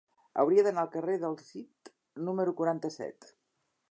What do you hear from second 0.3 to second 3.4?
Hauria d'anar al carrer del Cid número quaranta-set.